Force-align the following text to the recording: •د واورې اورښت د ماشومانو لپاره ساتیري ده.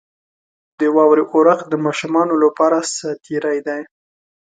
•د 0.79 0.81
واورې 0.95 1.23
اورښت 1.33 1.65
د 1.69 1.75
ماشومانو 1.85 2.33
لپاره 2.43 2.77
ساتیري 2.97 3.59
ده. 3.67 3.77